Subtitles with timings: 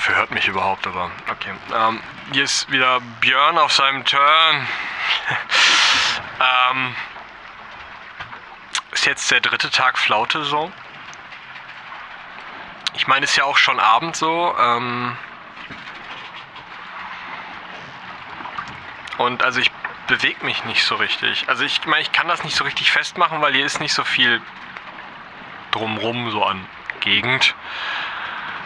[0.00, 1.52] hoffe, hört mich überhaupt, aber okay.
[1.74, 2.00] Ähm,
[2.32, 4.66] hier ist wieder Björn auf seinem Turn.
[6.70, 6.96] ähm,
[8.92, 10.72] ist jetzt der dritte Tag Flaute so.
[12.94, 14.56] Ich meine, ist ja auch schon Abend so.
[14.58, 15.18] Ähm,
[19.18, 19.70] und also ich
[20.06, 21.46] bewege mich nicht so richtig.
[21.46, 24.04] Also ich meine, ich kann das nicht so richtig festmachen, weil hier ist nicht so
[24.04, 24.40] viel
[25.72, 26.66] drumrum so an
[27.00, 27.54] Gegend.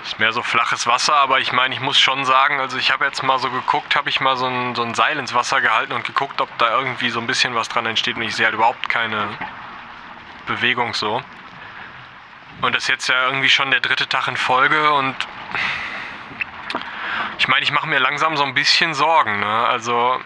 [0.04, 3.06] Ist mehr so flaches Wasser, aber ich meine, ich muss schon sagen, also ich habe
[3.06, 5.92] jetzt mal so geguckt, habe ich mal so ein, so ein Seil ins Wasser gehalten
[5.92, 8.54] und geguckt, ob da irgendwie so ein bisschen was dran entsteht und ich sehe halt
[8.54, 9.28] überhaupt keine
[10.46, 11.22] Bewegung so.
[12.60, 15.16] Und das ist jetzt ja irgendwie schon der dritte Tag in Folge und
[17.38, 19.66] ich meine, ich mache mir langsam so ein bisschen Sorgen, ne?
[19.66, 20.20] Also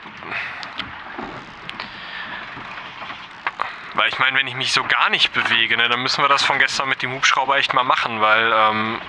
[3.98, 6.44] Weil ich meine, wenn ich mich so gar nicht bewege, ne, dann müssen wir das
[6.44, 9.00] von gestern mit dem Hubschrauber echt mal machen, weil ähm,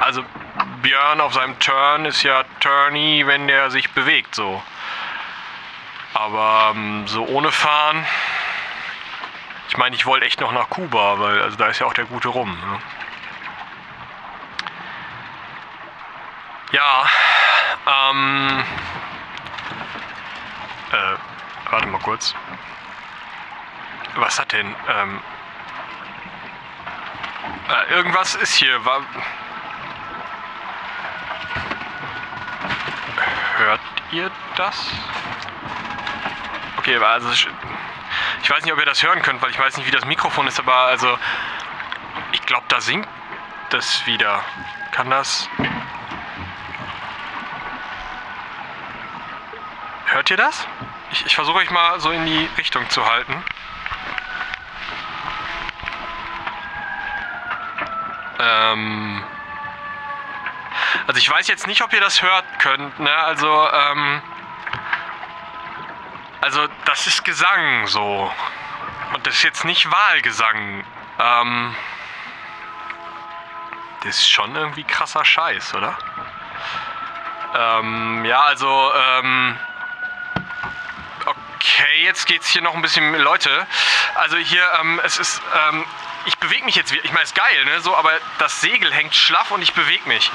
[0.00, 0.24] also
[0.82, 4.62] Björn auf seinem Turn ist ja Turny, wenn der sich bewegt so.
[6.14, 8.04] Aber ähm, so ohne Fahren.
[9.68, 12.04] Ich meine, ich wollte echt noch nach Kuba, weil also da ist ja auch der
[12.04, 12.50] gute rum.
[12.50, 12.78] Ne?
[16.72, 17.06] Ja,
[17.86, 18.64] ähm,
[20.90, 22.34] äh, warte mal kurz.
[24.16, 25.22] Was hat denn, ähm,
[27.68, 29.00] äh, irgendwas ist hier, war,
[33.62, 34.90] Hört ihr das?
[36.78, 39.92] Okay, also ich weiß nicht, ob ihr das hören könnt, weil ich weiß nicht, wie
[39.92, 41.18] das Mikrofon ist, aber also
[42.32, 43.08] ich glaube, da singt
[43.70, 44.42] das wieder.
[44.90, 45.48] Kann das?
[50.06, 50.66] Hört ihr das?
[51.12, 53.42] Ich, ich versuche euch mal so in die Richtung zu halten.
[58.38, 59.22] Ähm
[61.12, 62.98] also ich weiß jetzt nicht, ob ihr das hört könnt.
[62.98, 63.14] Ne?
[63.14, 64.22] Also, ähm,
[66.40, 68.32] also das ist Gesang so.
[69.12, 70.86] Und das ist jetzt nicht Wahlgesang.
[71.18, 71.76] Ähm,
[74.04, 75.98] das ist schon irgendwie krasser Scheiß, oder?
[77.58, 79.58] Ähm, ja, also, ähm,
[81.26, 83.66] okay, jetzt geht's hier noch ein bisschen, Leute.
[84.14, 85.84] Also hier, ähm, es ist, ähm,
[86.24, 87.04] ich bewege mich jetzt wieder.
[87.04, 87.82] Ich meine, ist geil, ne?
[87.82, 90.30] So, aber das Segel hängt schlaff und ich bewege mich.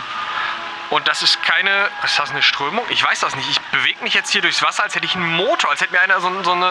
[0.90, 1.90] Und das ist keine.
[2.04, 2.86] Ist das eine Strömung?
[2.90, 3.50] Ich weiß das nicht.
[3.50, 6.02] Ich bewege mich jetzt hier durchs Wasser, als hätte ich einen Motor, als hätte mir
[6.02, 6.68] einer so, so eine.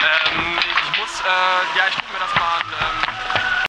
[0.00, 1.20] Ähm, ich muss.
[1.20, 2.62] Äh, ja, ich gucke mir das mal an.
[2.80, 3.31] Ähm,